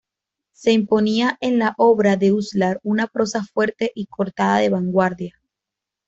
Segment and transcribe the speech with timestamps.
[0.51, 5.39] Se imponía en la obra de Uslar una prosa fuerte y cortada de vanguardia.